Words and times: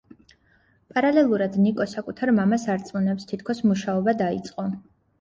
პარალელურად 0.95 1.59
ნიკო 1.67 1.87
საკუთარ 1.93 2.33
მამას 2.41 2.67
არწმუნებს, 2.77 3.31
თითქოს 3.35 3.65
მუშაობა 3.71 4.21
დაიწყო. 4.27 4.71